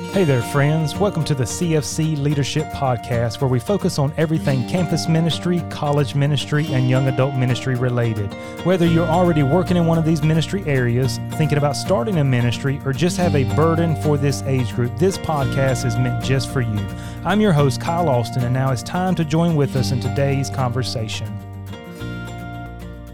[0.00, 0.96] Hey there, friends.
[0.96, 6.66] Welcome to the CFC Leadership Podcast, where we focus on everything campus ministry, college ministry,
[6.72, 8.32] and young adult ministry related.
[8.64, 12.80] Whether you're already working in one of these ministry areas, thinking about starting a ministry,
[12.86, 16.62] or just have a burden for this age group, this podcast is meant just for
[16.62, 16.86] you.
[17.26, 20.48] I'm your host, Kyle Austin, and now it's time to join with us in today's
[20.48, 21.51] conversation.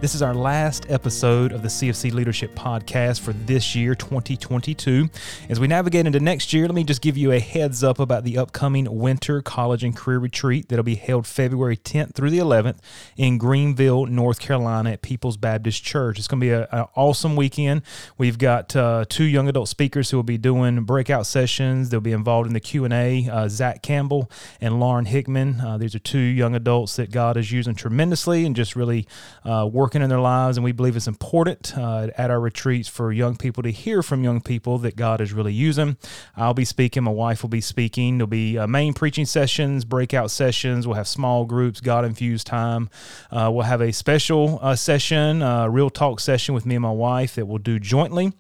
[0.01, 5.09] This is our last episode of the CFC Leadership Podcast for this year, 2022.
[5.49, 8.23] As we navigate into next year, let me just give you a heads up about
[8.23, 12.79] the upcoming Winter College and Career Retreat that'll be held February 10th through the 11th
[13.17, 16.17] in Greenville, North Carolina at People's Baptist Church.
[16.17, 17.83] It's going to be an awesome weekend.
[18.17, 21.91] We've got uh, two young adult speakers who will be doing breakout sessions.
[21.91, 25.61] They'll be involved in the Q&A, uh, Zach Campbell and Lauren Hickman.
[25.61, 29.05] Uh, these are two young adults that God is using tremendously and just really
[29.45, 32.91] uh, working working in their lives, and we believe it's important uh, at our retreats
[32.91, 35.97] for young people to hear from young people that God is really using.
[36.37, 38.19] I'll be speaking, my wife will be speaking.
[38.19, 40.87] There'll be uh, main preaching sessions, breakout sessions.
[40.87, 42.91] We'll have small groups, God infused time.
[43.31, 46.91] Uh, we'll have a special uh, session, uh, real talk session with me and my
[46.91, 48.35] wife that we'll do jointly.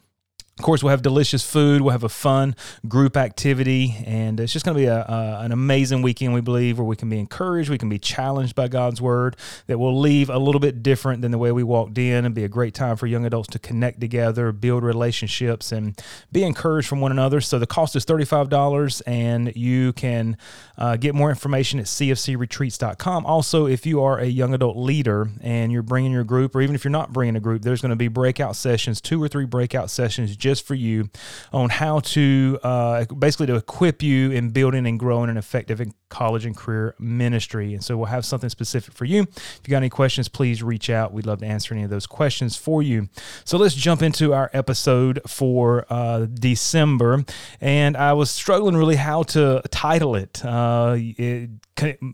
[0.59, 1.83] Of course, we'll have delicious food.
[1.83, 2.57] We'll have a fun
[2.89, 6.79] group activity, and it's just going to be a, a, an amazing weekend, we believe,
[6.79, 9.37] where we can be encouraged, we can be challenged by God's word,
[9.69, 12.43] that will leave a little bit different than the way we walked in, and be
[12.43, 17.01] a great time for young adults to connect together, build relationships, and be encouraged from
[17.01, 17.41] one another.
[17.41, 20.37] So the cost is $35, and you can
[20.77, 23.27] uh, get more information at cfcretreats.com.
[23.27, 26.75] Also, if you are a young adult leader and you're bringing your group, or even
[26.75, 29.45] if you're not bringing a group, there's going to be breakout sessions, two or three
[29.45, 31.11] breakout sessions just for you
[31.53, 35.79] on how to uh, basically to equip you in building and growing an effective
[36.09, 37.75] college and career ministry.
[37.75, 39.23] And so we'll have something specific for you.
[39.23, 41.13] If you got any questions, please reach out.
[41.13, 43.09] We'd love to answer any of those questions for you.
[43.45, 47.25] So let's jump into our episode for uh, December.
[47.61, 50.45] And I was struggling really how to title it.
[50.45, 51.51] Uh, it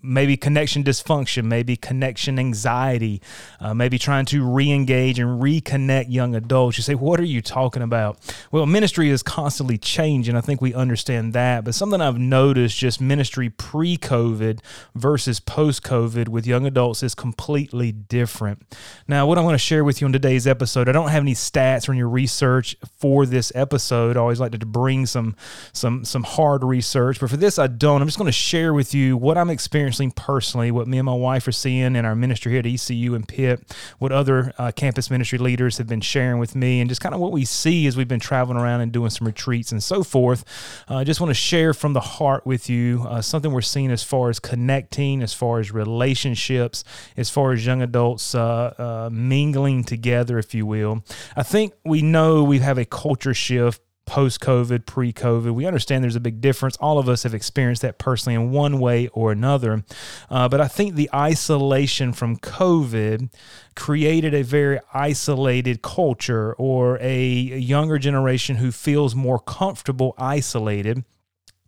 [0.03, 3.23] maybe connection dysfunction, maybe connection anxiety,
[3.61, 6.77] uh, maybe trying to re engage and reconnect young adults.
[6.77, 8.19] You say, What are you talking about?
[8.51, 10.37] Well, ministry is constantly changing.
[10.37, 11.65] I think we understand that.
[11.65, 14.61] But something I've noticed just ministry pre COVID
[14.95, 18.63] versus post COVID with young adults is completely different.
[19.07, 21.35] Now, what I want to share with you on today's episode, I don't have any
[21.35, 24.17] stats or any research for this episode.
[24.17, 25.37] I always like to bring some
[25.73, 28.01] some some hard research, but for this I don't.
[28.01, 31.15] I'm just going to share with you what I'm experiencing personally, what me and my
[31.15, 35.11] wife are seeing in our ministry here at ECU and Pitt, what other uh, campus
[35.11, 37.97] ministry leaders have been sharing with me, and just kind of what we see as
[37.97, 40.45] we've been traveling around and doing some retreats and so forth.
[40.89, 43.91] Uh, I just want to share from the heart with you uh, something we're seeing
[43.91, 46.85] as far as connecting, as far as relationships,
[47.17, 51.05] as far as young adults uh, uh, mingling together, if you will.
[51.37, 55.53] I think we know we have a culture shift post COVID, pre COVID.
[55.53, 56.77] We understand there's a big difference.
[56.77, 59.83] All of us have experienced that personally in one way or another.
[60.31, 63.33] Uh, but I think the isolation from COVID
[63.75, 71.05] created a very isolated culture or a younger generation who feels more comfortable isolated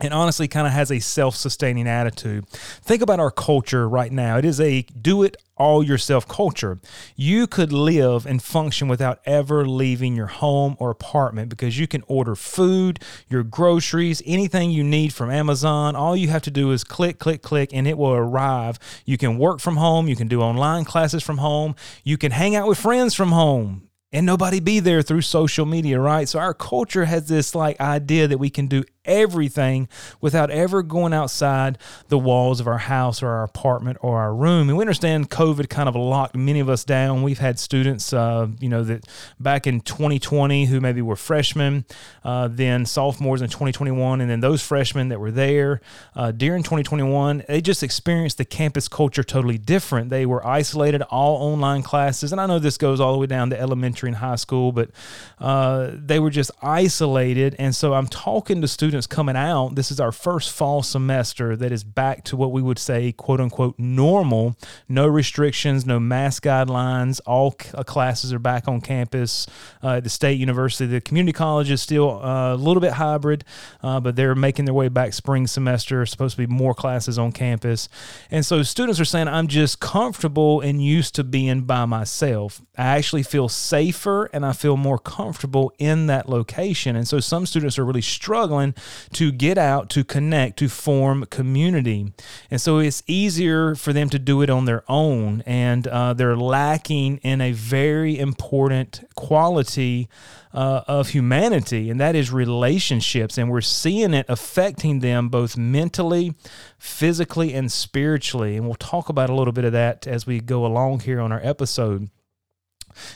[0.01, 2.47] and honestly kind of has a self-sustaining attitude.
[2.51, 4.37] Think about our culture right now.
[4.37, 6.79] It is a do it all yourself culture.
[7.17, 12.05] You could live and function without ever leaving your home or apartment because you can
[12.09, 15.97] order food, your groceries, anything you need from Amazon.
[15.97, 18.79] All you have to do is click, click, click, and it will arrive.
[19.07, 20.09] You can work from home.
[20.09, 21.75] You can do online classes from home.
[22.05, 26.01] You can hang out with friends from home and nobody be there through social media,
[26.01, 26.29] right?
[26.29, 29.89] So our culture has this like idea that we can do everything
[30.21, 31.79] without ever going outside
[32.09, 34.69] the walls of our house or our apartment or our room.
[34.69, 37.23] And we understand COVID kind of locked many of us down.
[37.23, 39.07] We've had students, uh, you know, that
[39.41, 41.85] back in 2020 who maybe were freshmen,
[42.25, 45.81] uh, then sophomores in 2021, and then those freshmen that were there
[46.15, 50.11] uh, during 2021, they just experienced the campus culture totally different.
[50.11, 52.33] They were isolated, all online classes.
[52.33, 54.91] And I know this goes all the way down to elementary and high school, but
[55.39, 57.57] uh, they were just isolated.
[57.59, 61.55] And so I'm talking to students students coming out, this is our first fall semester
[61.55, 64.57] that is back to what we would say, quote unquote, normal.
[64.89, 67.21] No restrictions, no mask guidelines.
[67.27, 69.47] All uh, classes are back on campus
[69.85, 70.87] uh, at the state university.
[70.87, 73.45] The community college is still uh, a little bit hybrid,
[73.83, 76.07] uh, but they're making their way back spring semester.
[76.07, 77.91] Supposed to be more classes on campus.
[78.31, 82.63] And so students are saying, I'm just comfortable and used to being by myself.
[82.79, 86.97] I actually feel safer and I feel more comfortable in that location.
[86.97, 88.75] And so some students are really struggling
[89.15, 92.13] to get out, to connect, to form community.
[92.51, 95.43] And so it's easier for them to do it on their own.
[95.47, 100.09] And uh, they're lacking in a very important quality
[100.53, 103.37] uh, of humanity, and that is relationships.
[103.37, 106.35] And we're seeing it affecting them both mentally,
[106.79, 108.57] physically, and spiritually.
[108.57, 111.31] And we'll talk about a little bit of that as we go along here on
[111.31, 112.09] our episode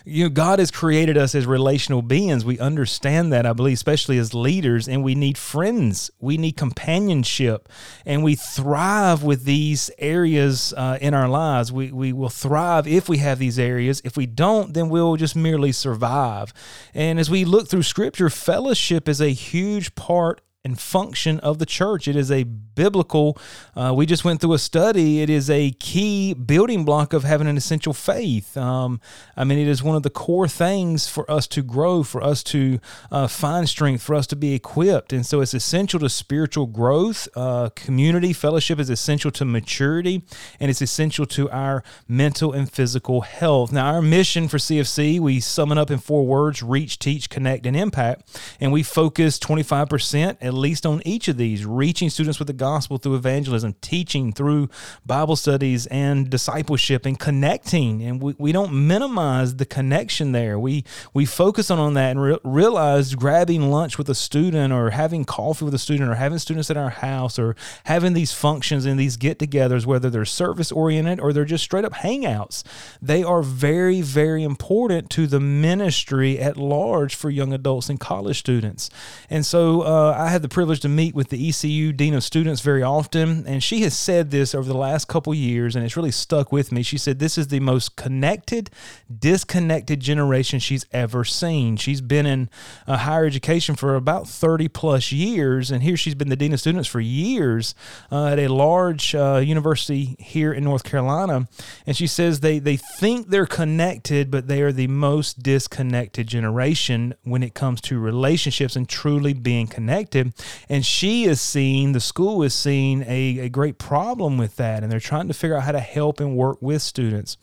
[0.05, 2.45] you know god has created us as relational beings.
[2.45, 6.11] We understand that i believe especially as leaders and we need friends.
[6.21, 7.69] We need companionship.
[8.05, 11.73] And we thrive with these areas uh, in our lives.
[11.73, 14.03] We, we will thrive if we have these areas.
[14.05, 16.53] If we don't then we'll just merely survive.
[16.95, 21.67] And as we look through scripture fellowship is a huge part and function of the
[21.67, 22.07] church.
[22.07, 23.39] It is a biblical,
[23.75, 25.23] uh, we just went through a study.
[25.23, 28.57] It is a key building block of having an essential faith.
[28.57, 29.01] Um,
[29.37, 32.43] I mean, it is one of the core things for us to grow, for us
[32.45, 32.79] to
[33.11, 35.13] uh, find strength, for us to be equipped.
[35.15, 37.27] And so it's essential to spiritual growth.
[37.35, 40.25] Uh, community fellowship is essential to maturity,
[40.59, 43.73] and it's essential to our mental and physical health.
[43.73, 47.65] Now, our mission for CFC, we sum it up in four words reach, teach, connect,
[47.65, 48.41] and impact.
[48.61, 52.99] And we focus 25% at least on each of these, reaching students with the gospel
[52.99, 54.69] through evangelism, teaching through
[55.07, 58.03] Bible studies and discipleship and connecting.
[58.03, 60.59] And we, we don't minimize the connection there.
[60.59, 64.91] We, we focus on, on that and re- realize grabbing lunch with a student or
[64.91, 67.55] having coffee with a student or having students at our house or
[67.85, 71.85] having these functions and these get togethers, whether they're service oriented or they're just straight
[71.85, 72.65] up hangouts,
[73.01, 78.41] they are very, very important to the ministry at large for young adults and college
[78.41, 78.91] students.
[79.29, 82.61] And so uh, I have the privilege to meet with the ECU Dean of Students
[82.61, 86.11] very often, and she has said this over the last couple years, and it's really
[86.11, 86.83] stuck with me.
[86.83, 88.71] She said this is the most connected,
[89.19, 91.77] disconnected generation she's ever seen.
[91.77, 92.51] She's been in
[92.87, 96.61] uh, higher education for about 30 plus years, and here she's been the Dean of
[96.61, 97.75] Students for years
[98.11, 101.49] uh, at a large uh, university here in North Carolina.
[101.87, 107.15] And she says they, they think they're connected, but they are the most disconnected generation
[107.23, 110.30] when it comes to relationships and truly being connected.
[110.69, 114.83] And she is seeing, the school is seeing a, a great problem with that.
[114.83, 117.37] And they're trying to figure out how to help and work with students.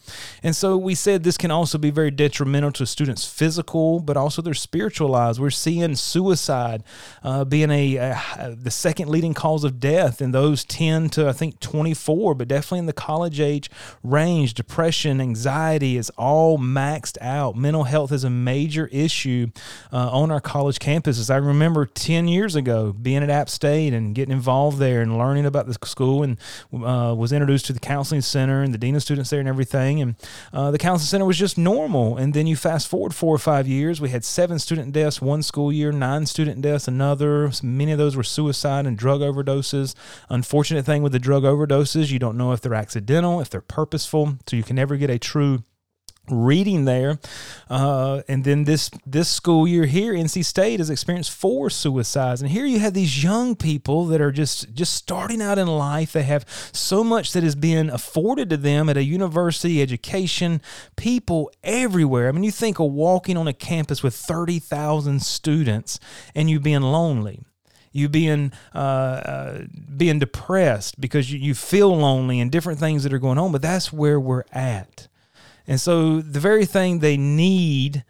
[0.44, 4.42] And so we said this can also be very detrimental to students' physical, but also
[4.42, 5.40] their spiritual lives.
[5.40, 6.84] We're seeing suicide
[7.24, 11.34] uh, being a, a, the second leading cause of death in those 10 to, I
[11.34, 13.70] think, 24, but definitely in the college age
[14.04, 14.54] range.
[14.54, 17.56] Depression, anxiety is all maxed out.
[17.56, 19.48] Mental health is a major issue
[19.92, 21.30] uh, on our college campuses.
[21.30, 25.46] I remember 10 years ago, being at App State and getting involved there and learning
[25.46, 26.38] about the school, and
[26.74, 30.02] uh, was introduced to the counseling center and the dean of students there and everything.
[30.02, 30.16] And
[30.54, 32.18] uh, the counseling center was just normal.
[32.18, 35.44] And then you fast forward four or five years, we had seven student deaths one
[35.44, 37.52] school year, nine student deaths another.
[37.62, 39.96] Many of those were suicide and drug overdoses.
[40.30, 44.38] Unfortunate thing with the drug overdoses, you don't know if they're accidental, if they're purposeful,
[44.48, 45.64] so you can never get a true
[46.30, 47.20] reading there
[47.70, 52.42] uh, and then this this school year here nc state has experienced four suicides.
[52.42, 56.14] And here you have these young people that are just just starting out in life.
[56.14, 60.62] They have so much that is being afforded to them at a university education
[60.96, 62.28] people everywhere.
[62.28, 66.00] I mean you think of walking on a campus with 30,000 students
[66.34, 67.44] and you being lonely.
[67.92, 69.62] You being uh, uh,
[69.96, 73.62] being depressed because you, you feel lonely and different things that are going on but
[73.62, 75.08] that's where we're at
[75.68, 78.04] and so the very thing they need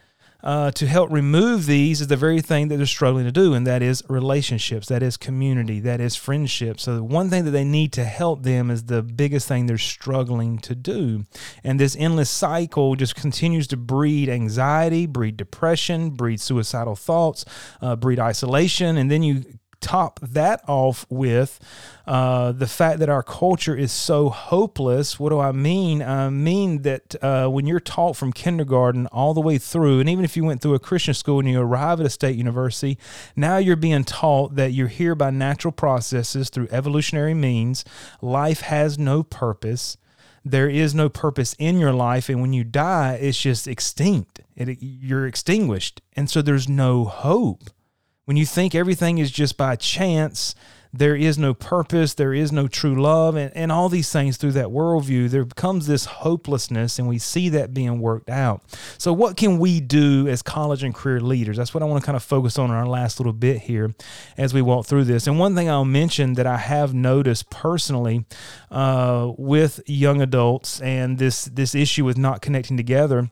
[0.43, 3.65] uh, to help remove these is the very thing that they're struggling to do, and
[3.65, 6.79] that is relationships, that is community, that is friendship.
[6.79, 9.77] So, the one thing that they need to help them is the biggest thing they're
[9.77, 11.25] struggling to do.
[11.63, 17.43] And this endless cycle just continues to breed anxiety, breed depression, breed suicidal thoughts,
[17.81, 19.43] uh, breed isolation, and then you
[19.81, 21.59] top that off with
[22.05, 25.19] uh, the fact that our culture is so hopeless.
[25.19, 26.01] What do I mean?
[26.01, 30.25] I mean that uh, when you're taught from kindergarten all the way through, and even
[30.25, 32.97] if you went through a Christian school and you arrive at a state university,
[33.35, 37.83] now you're being taught that you're here by natural processes through evolutionary means.
[38.21, 39.97] Life has no purpose
[40.51, 44.77] there is no purpose in your life and when you die it's just extinct it,
[44.81, 47.69] you're extinguished and so there's no hope
[48.27, 50.53] when you think everything is just by chance,
[50.91, 54.51] there is no purpose, there is no true love, and, and all these things through
[54.51, 58.63] that worldview, there becomes this hopelessness, and we see that being worked out.
[58.97, 61.55] So, what can we do as college and career leaders?
[61.55, 63.95] That's what I want to kind of focus on in our last little bit here
[64.35, 65.25] as we walk through this.
[65.25, 68.25] And one thing I'll mention that I have noticed personally
[68.69, 73.29] uh, with young adults and this this issue with not connecting together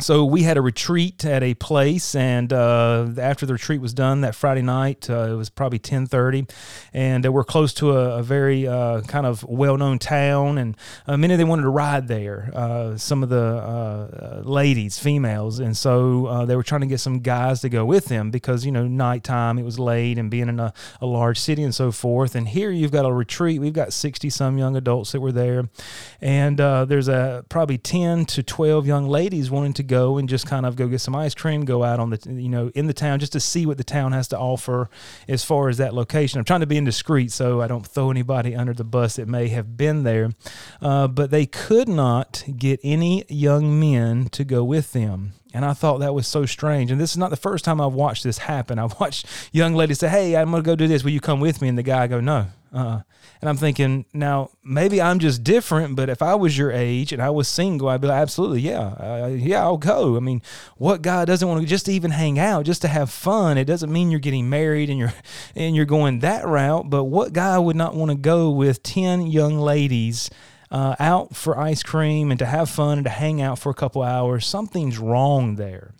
[0.00, 4.22] so we had a retreat at a place and uh, after the retreat was done
[4.22, 6.50] that friday night uh, it was probably 10.30
[6.92, 11.16] and uh, we're close to a, a very uh, kind of well-known town and uh,
[11.16, 16.44] many of them wanted to ride there uh, some of the ladies females and so
[16.44, 19.60] they were trying to get some guys to go with them because you know nighttime
[19.60, 22.70] it was late and being in a, a large city and so forth and here
[22.70, 25.68] you've got a retreat we've got 60 some young adults that were there
[26.20, 30.66] and there's a probably 10 to 12 young ladies wanting to go and just kind
[30.66, 33.20] of go get some ice cream, go out on the you know in the town
[33.20, 34.88] just to see what the town has to offer
[35.28, 36.38] as far as that location.
[36.38, 39.48] I'm trying to be indiscreet so I don't throw anybody under the bus that may
[39.48, 40.32] have been there,
[40.80, 45.32] uh, but they could not get any young men to go with them.
[45.54, 46.90] And I thought that was so strange.
[46.90, 48.78] And this is not the first time I've watched this happen.
[48.78, 51.04] I've watched young ladies say, Hey, I'm going to go do this.
[51.04, 51.68] Will you come with me?
[51.68, 53.00] And the guy go, No, uh,
[53.40, 57.22] and I'm thinking, now maybe I'm just different, but if I was your age and
[57.22, 60.16] I was single, I'd be like, absolutely, yeah, uh, yeah, I'll go.
[60.16, 60.42] I mean,
[60.76, 63.58] what guy doesn't want to just even hang out, just to have fun?
[63.58, 65.12] It doesn't mean you're getting married and you're
[65.54, 69.26] and you're going that route, but what guy would not want to go with ten
[69.28, 70.30] young ladies?
[70.74, 73.74] Uh, out for ice cream and to have fun and to hang out for a
[73.74, 75.94] couple hours, something's wrong there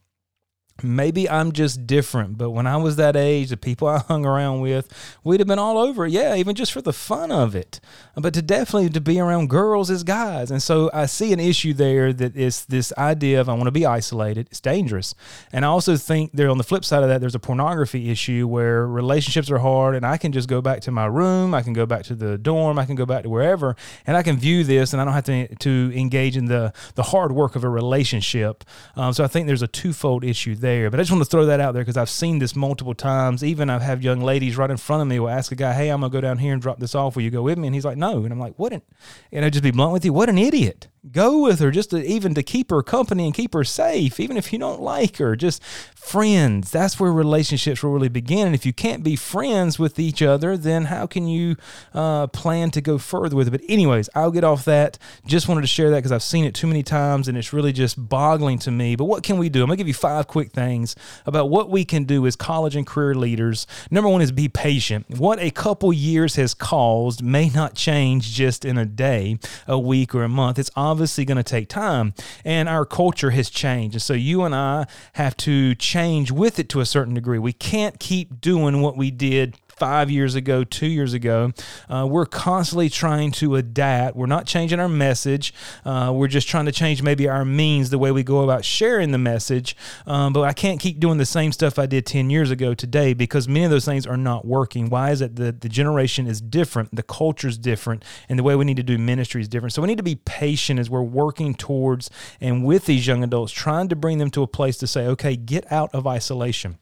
[0.83, 4.61] maybe I'm just different, but when I was that age, the people I hung around
[4.61, 6.07] with, we'd have been all over.
[6.07, 7.81] Yeah, even just for the fun of it.
[8.17, 10.51] But to definitely to be around girls as guys.
[10.51, 13.73] And so I see an issue there that is this idea of I want to
[13.73, 14.49] be isolated.
[14.51, 15.15] It's dangerous.
[15.53, 18.49] And I also think there on the flip side of that, there's a pornography issue
[18.49, 21.73] where relationships are hard and I can just go back to my room, I can
[21.73, 23.77] go back to the dorm, I can go back to wherever,
[24.07, 27.05] and I can view this and I don't have to to engage in the the
[27.05, 28.65] hard work of a relationship.
[28.97, 30.91] Um, so I think there's a twofold issue there.
[30.91, 33.45] But I just want to throw that out there because I've seen this multiple times.
[33.45, 35.91] Even I've had young ladies right in front of me will ask a guy, "Hey,
[35.91, 37.15] I'm gonna go down here and drop this off.
[37.15, 38.83] Will you go with me?" And he's like, "No." And I'm like, "What?" An,
[39.31, 40.13] and I just be blunt with you.
[40.13, 43.53] What an idiot go with her just to, even to keep her company and keep
[43.53, 45.63] her safe even if you don't like her just
[45.95, 46.71] friends.
[46.71, 48.47] That's where relationships will really begin.
[48.47, 51.57] And if you can't be friends with each other then how can you
[51.93, 53.51] uh, plan to go further with it?
[53.51, 54.99] But anyways i'll get off that.
[55.27, 57.73] Just wanted to share that because i've seen it too many times and it's really
[57.73, 58.97] just boggling to me.
[58.97, 59.61] But what can we do?
[59.61, 60.97] I'm going to give you five quick things
[61.27, 63.67] about what we can do as college and career leaders.
[63.91, 65.07] Number one is be patient.
[65.11, 70.15] What a couple years has caused may not change just in a day a week
[70.15, 70.59] or a month.
[70.59, 72.15] It's obvious obviously going to take time.
[72.45, 73.97] And our culture has changed.
[73.97, 77.39] And so you and I have to change with it to a certain degree.
[77.39, 81.53] We can't keep doing what we did five years ago, two years ago.
[81.89, 84.17] Uh, we're constantly trying to adapt.
[84.17, 85.53] We're not changing our message.
[85.85, 89.13] Uh, we're just trying to change maybe our means, the way we go about sharing
[89.13, 89.77] the message.
[90.07, 93.15] Um, but I can't keep doing the same stuff I did 10 years ago today
[93.15, 94.89] because many of those things are not working.
[94.89, 95.37] Why is it?
[95.37, 98.83] The, the generation is different, the culture is different, and the way we need to
[98.83, 99.73] do ministry is different.
[99.73, 103.53] So we need to be patient as we're working towards and with these young adults,
[103.53, 106.79] trying to bring them to a place to say, okay, get out of isolation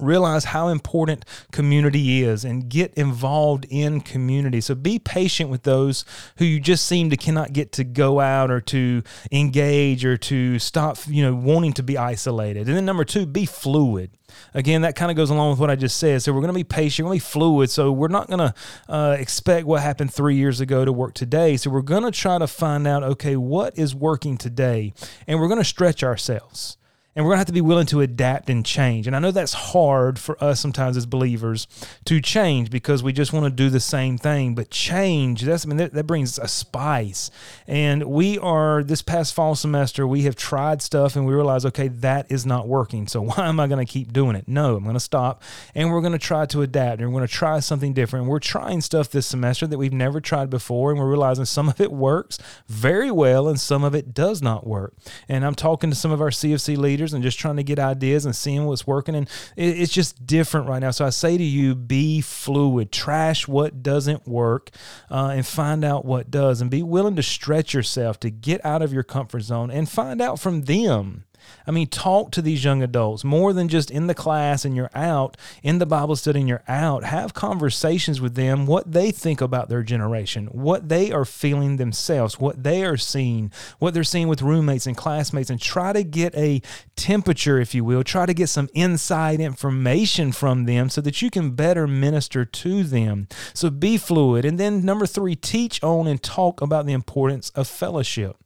[0.00, 4.60] realize how important community is and get involved in community.
[4.60, 6.04] So be patient with those
[6.38, 10.58] who you just seem to cannot get to go out or to engage or to
[10.58, 12.66] stop, you know, wanting to be isolated.
[12.68, 14.10] And then number 2, be fluid.
[14.54, 16.22] Again, that kind of goes along with what I just said.
[16.22, 17.70] So we're going to be patient, we're going to be fluid.
[17.70, 18.54] So we're not going to
[18.88, 21.56] uh, expect what happened three years ago to work today.
[21.56, 24.92] So we're going to try to find out, okay, what is working today,
[25.26, 26.76] and we're going to stretch ourselves
[27.16, 29.06] and we're going to have to be willing to adapt and change.
[29.08, 31.66] And I know that's hard for us sometimes as believers
[32.04, 34.54] to change because we just want to do the same thing.
[34.54, 37.30] But change, that's I mean that, that brings a spice.
[37.66, 41.88] And we are this past fall semester, we have tried stuff and we realize, okay,
[41.88, 43.08] that is not working.
[43.08, 44.46] So why am I going to keep doing it?
[44.46, 45.42] No, I'm going to stop
[45.74, 48.26] and we're going to try to adapt and we're going to try something different.
[48.26, 51.80] We're trying stuff this semester that we've never tried before, and we're realizing some of
[51.80, 52.38] it works
[52.68, 54.94] very well and some of it does not work.
[55.28, 58.24] And I'm talking to some of our CFC leaders and just trying to get ideas
[58.24, 59.14] and seeing what's working.
[59.14, 60.90] And it's just different right now.
[60.90, 64.70] So I say to you, be fluid, trash what doesn't work,
[65.10, 68.82] uh, and find out what does, and be willing to stretch yourself to get out
[68.82, 71.24] of your comfort zone and find out from them
[71.66, 74.90] I mean, talk to these young adults more than just in the class and you're
[74.94, 77.04] out, in the Bible study and you're out.
[77.04, 82.40] Have conversations with them, what they think about their generation, what they are feeling themselves,
[82.40, 86.34] what they are seeing, what they're seeing with roommates and classmates, and try to get
[86.34, 86.62] a
[86.96, 88.04] temperature, if you will.
[88.04, 92.82] Try to get some inside information from them so that you can better minister to
[92.84, 93.28] them.
[93.54, 94.44] So be fluid.
[94.44, 98.36] And then, number three, teach on and talk about the importance of fellowship.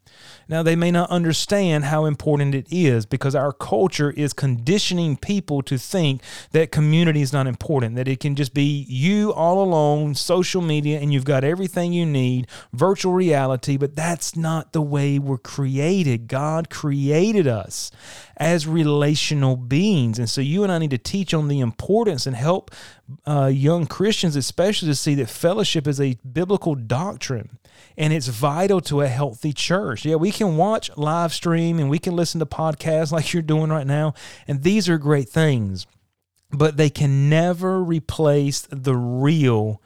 [0.49, 5.62] Now, they may not understand how important it is because our culture is conditioning people
[5.62, 10.14] to think that community is not important, that it can just be you all alone,
[10.14, 15.18] social media, and you've got everything you need, virtual reality, but that's not the way
[15.18, 16.28] we're created.
[16.28, 17.90] God created us
[18.37, 20.18] as relational beings.
[20.18, 22.71] And so you and I need to teach on the importance and help
[23.26, 27.59] uh, young Christians, especially, to see that fellowship is a biblical doctrine
[27.97, 30.04] and it's vital to a healthy church.
[30.04, 33.71] Yeah, we can watch live stream and we can listen to podcasts like you're doing
[33.71, 34.14] right now,
[34.47, 35.87] and these are great things,
[36.50, 39.81] but they can never replace the real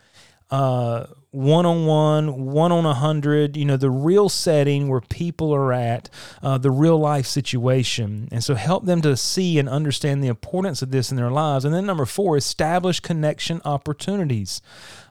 [0.51, 5.55] uh, one on one, one on a hundred, you know, the real setting where people
[5.55, 6.09] are at,
[6.43, 8.29] uh, the real life situation.
[8.33, 11.67] And so help them to see and understand the importance of this in their lives.
[11.67, 14.63] And then number four, establish connection opportunities.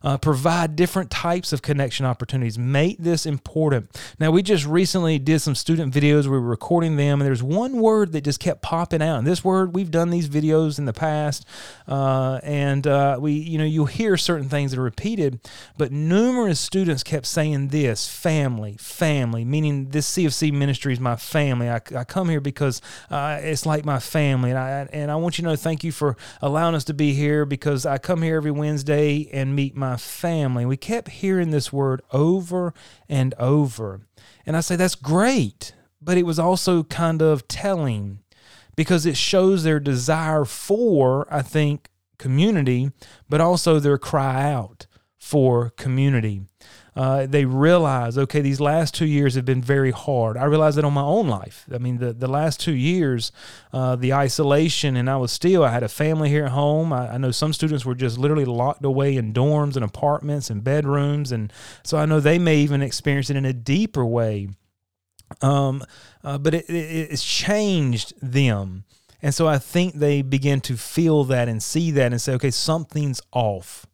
[0.04, 2.58] Uh, provide different types of connection opportunities.
[2.58, 3.90] Make this important.
[4.20, 6.24] Now, we just recently did some student videos.
[6.24, 9.18] We were recording them, and there's one word that just kept popping out.
[9.18, 11.46] And this word, we've done these videos in the past,
[11.88, 15.40] uh, and uh, we, you know, you'll hear certain things that are repeated,
[15.78, 21.70] but numerous students kept saying this family, family, meaning this CFC ministry is my family.
[21.70, 24.52] I, I come here because uh, it's like my family.
[24.52, 27.14] And I, and I want you to know thank you for allowing us to be
[27.14, 30.66] here because I come here every Wednesday and meet my family.
[30.66, 32.74] We kept hearing this word over
[33.08, 34.02] and over.
[34.46, 35.74] And I say, that's great.
[36.02, 38.20] But it was also kind of telling
[38.76, 42.92] because it shows their desire for, I think, community,
[43.30, 44.87] but also their cry out
[45.18, 46.42] for community.
[46.96, 50.36] Uh, they realize, okay, these last two years have been very hard.
[50.36, 51.66] I realized that on my own life.
[51.72, 53.32] I mean, the, the last two years,
[53.72, 56.92] uh, the isolation, and I was still, I had a family here at home.
[56.92, 60.64] I, I, know some students were just literally locked away in dorms and apartments and
[60.64, 61.32] bedrooms.
[61.32, 64.50] And so I know they may even experience it in a deeper way.
[65.42, 65.84] Um,
[66.24, 68.86] uh, but it, it, it's changed them.
[69.22, 72.52] And so I think they begin to feel that and see that and say, okay,
[72.52, 73.86] something's off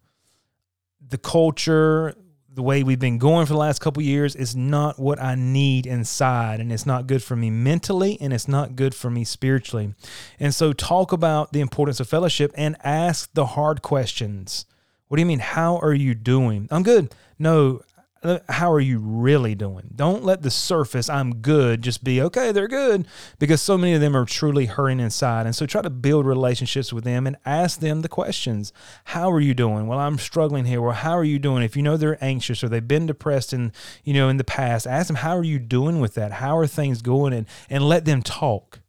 [1.13, 2.15] the culture,
[2.51, 5.85] the way we've been going for the last couple years is not what I need
[5.85, 9.93] inside and it's not good for me mentally and it's not good for me spiritually.
[10.39, 14.65] And so talk about the importance of fellowship and ask the hard questions.
[15.07, 16.67] What do you mean how are you doing?
[16.71, 17.13] I'm good.
[17.37, 17.81] No,
[18.49, 19.89] how are you really doing?
[19.95, 23.07] Don't let the surface, I'm good, just be, okay, they're good,
[23.39, 25.45] because so many of them are truly hurting inside.
[25.45, 28.71] And so try to build relationships with them and ask them the questions.
[29.05, 29.87] How are you doing?
[29.87, 30.81] Well, I'm struggling here.
[30.81, 31.63] Well, how are you doing?
[31.63, 33.71] If you know they're anxious or they've been depressed in,
[34.03, 36.33] you know, in the past, ask them, how are you doing with that?
[36.33, 37.33] How are things going?
[37.33, 38.79] And, and let them talk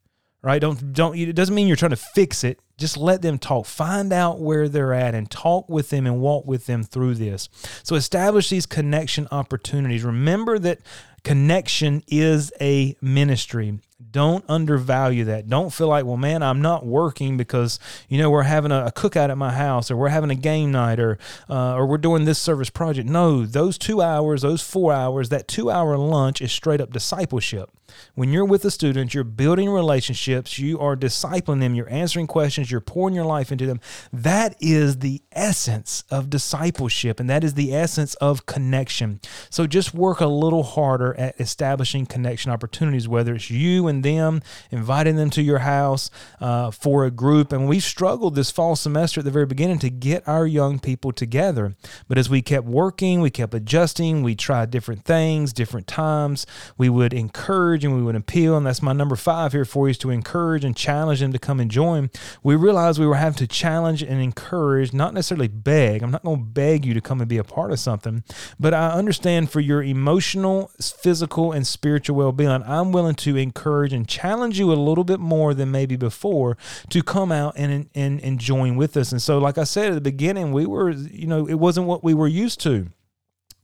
[0.44, 0.60] right?
[0.60, 2.60] Don't don't it doesn't mean you're trying to fix it.
[2.76, 3.66] Just let them talk.
[3.66, 7.48] Find out where they're at and talk with them and walk with them through this.
[7.82, 10.02] So establish these connection opportunities.
[10.02, 10.80] Remember that
[11.22, 13.80] connection is a ministry.
[14.10, 15.48] Don't undervalue that.
[15.48, 19.30] Don't feel like, well, man, I'm not working because you know we're having a, cookout
[19.30, 22.38] at my house, or we're having a game night, or uh, or we're doing this
[22.38, 23.08] service project.
[23.08, 27.70] No, those two hours, those four hours, that two hour lunch is straight up discipleship.
[28.14, 32.70] When you're with a student, you're building relationships, you are discipling them, you're answering questions,
[32.70, 33.80] you're pouring your life into them.
[34.12, 39.20] That is the essence of discipleship, and that is the essence of connection.
[39.50, 44.42] So just work a little harder at establishing connection opportunities, whether it's you and them,
[44.70, 47.52] inviting them to your house uh, for a group.
[47.52, 51.12] And we struggled this fall semester at the very beginning to get our young people
[51.12, 51.74] together.
[52.08, 56.46] But as we kept working, we kept adjusting, we tried different things, different times.
[56.76, 58.56] We would encourage and we would appeal.
[58.56, 61.38] And that's my number five here for you is to encourage and challenge them to
[61.38, 62.10] come and join.
[62.42, 66.02] We realized we were having to challenge and encourage, not necessarily beg.
[66.02, 68.24] I'm not going to beg you to come and be a part of something,
[68.58, 73.92] but I understand for your emotional, physical, and spiritual well being, I'm willing to encourage
[73.92, 76.56] and challenge you a little bit more than maybe before
[76.90, 79.12] to come out and, and, and join with us.
[79.12, 82.04] And so, like I said at the beginning, we were, you know, it wasn't what
[82.04, 82.90] we were used to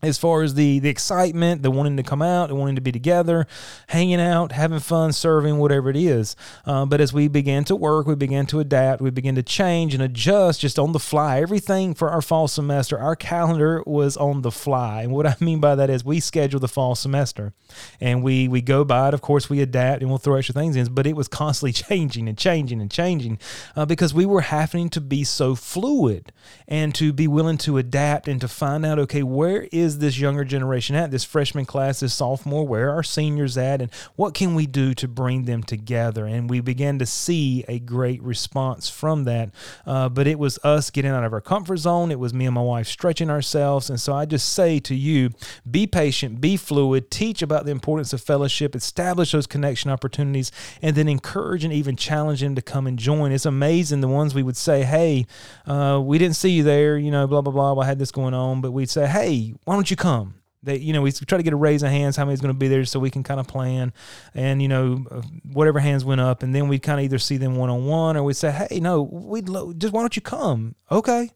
[0.03, 2.93] as far as the the excitement, the wanting to come out, the wanting to be
[2.93, 3.47] together,
[3.89, 6.37] hanging out, having fun, serving, whatever it is.
[6.65, 9.95] Uh, but as we began to work, we began to adapt, we began to change
[9.95, 11.41] and adjust just on the fly.
[11.41, 15.03] Everything for our fall semester, our calendar was on the fly.
[15.03, 17.53] And what I mean by that is we schedule the fall semester,
[18.01, 19.15] and we we go by it.
[19.15, 22.29] Of course, we adapt and we'll throw extra things in, but it was constantly changing
[22.29, 23.39] and changing and changing
[23.77, 26.33] uh, because we were having to be so fluid
[26.67, 30.19] and to be willing to adapt and to find out, okay, where is is this
[30.19, 34.55] younger generation at, this freshman class, this sophomore, where are seniors at, and what can
[34.55, 36.27] we do to bring them together?
[36.27, 39.51] And we began to see a great response from that.
[39.87, 42.11] Uh, but it was us getting out of our comfort zone.
[42.11, 43.91] It was me and my wife stretching ourselves.
[43.91, 45.31] And so I just say to you,
[45.69, 50.97] be patient, be fluid, teach about the importance of fellowship, establish those connection opportunities, and
[50.97, 53.33] then encourage and even challenge them to come and join.
[53.33, 55.27] It's amazing the ones we would say, hey,
[55.67, 57.81] uh, we didn't see you there, you know, blah, blah, blah.
[57.81, 58.61] I had this going on.
[58.61, 60.35] But we'd say, hey, why don't you come?
[60.63, 62.59] They, you know, we try to get a raise of hands, how many's going to
[62.59, 63.93] be there, so we can kind of plan.
[64.35, 67.37] And you know, uh, whatever hands went up, and then we kind of either see
[67.37, 70.23] them one on one, or we say, "Hey, no, we'd lo- just why don't you
[70.23, 71.31] come?" Okay.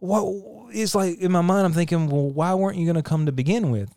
[0.00, 3.26] Well, it's like in my mind, I'm thinking, well, why weren't you going to come
[3.26, 3.90] to begin with?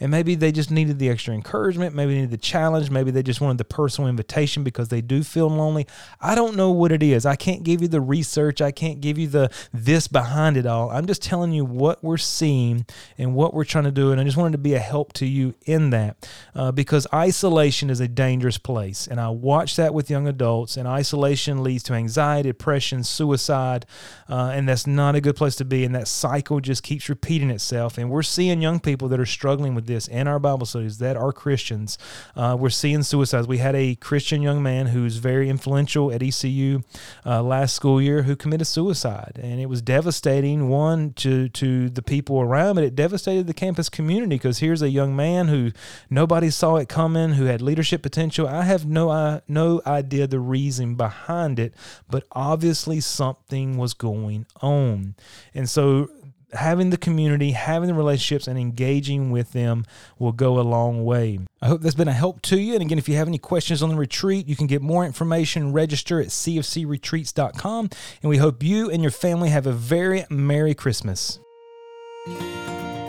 [0.00, 1.94] And maybe they just needed the extra encouragement.
[1.94, 2.90] Maybe they needed the challenge.
[2.90, 5.86] Maybe they just wanted the personal invitation because they do feel lonely.
[6.20, 7.26] I don't know what it is.
[7.26, 8.60] I can't give you the research.
[8.60, 10.90] I can't give you the this behind it all.
[10.90, 12.86] I'm just telling you what we're seeing
[13.18, 14.12] and what we're trying to do.
[14.12, 17.90] And I just wanted to be a help to you in that uh, because isolation
[17.90, 19.06] is a dangerous place.
[19.06, 23.86] And I watch that with young adults, and isolation leads to anxiety, depression, suicide.
[24.28, 25.84] Uh, and that's not a good place to be.
[25.84, 27.98] And that cycle just keeps repeating itself.
[27.98, 31.16] And we're seeing young people that are struggling with this in our Bible studies that
[31.16, 31.98] are Christians.
[32.36, 33.46] Uh, we're seeing suicides.
[33.46, 36.82] We had a Christian young man who's very influential at ECU
[37.24, 40.68] uh, last school year who committed suicide, and it was devastating.
[40.68, 44.90] One to to the people around, but it devastated the campus community because here's a
[44.90, 45.72] young man who
[46.10, 48.48] nobody saw it coming, who had leadership potential.
[48.48, 51.74] I have no uh, no idea the reason behind it,
[52.08, 55.14] but obviously something was going on,
[55.54, 56.08] and so
[56.52, 59.84] having the community, having the relationships, and engaging with them
[60.18, 61.38] will go a long way.
[61.60, 62.74] I hope that's been a help to you.
[62.74, 65.72] And again, if you have any questions on the retreat, you can get more information,
[65.72, 67.90] register at cfcretreats.com.
[68.22, 71.38] And we hope you and your family have a very Merry Christmas.